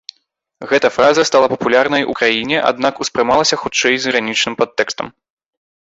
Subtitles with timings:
[0.69, 5.07] Гэта фраза стала папулярнай у краіне, аднак успрымалася хутчэй з іранічным падтэкстам.